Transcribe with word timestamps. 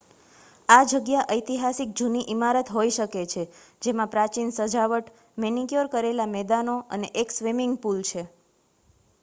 આ 0.69 0.85
જગ્યા 0.91 1.25
ઐતિહાસિક 1.33 1.91
જૂની 1.99 2.23
ઇમારત 2.33 2.71
હોઈ 2.71 2.93
શકે 2.95 3.25
છે 3.33 3.43
જેમાં 3.81 4.11
પ્રાચીન 4.11 4.49
સજાવટ 4.57 5.11
મેનિક્યોર 5.37 5.91
કરેલા 5.91 6.29
મેદાનો 6.31 6.79
અને 6.91 7.11
એક 7.21 7.37
સ્વિમિંગ 7.37 7.77
પુલ 7.81 8.01
છે 8.05 8.25